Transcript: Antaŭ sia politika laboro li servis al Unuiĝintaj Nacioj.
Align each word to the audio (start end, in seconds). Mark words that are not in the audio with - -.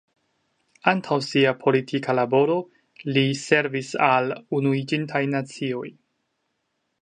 Antaŭ 0.91 1.17
sia 1.25 1.51
politika 1.65 2.15
laboro 2.19 2.55
li 3.17 3.25
servis 3.43 3.93
al 4.07 4.33
Unuiĝintaj 4.63 5.23
Nacioj. 5.37 5.87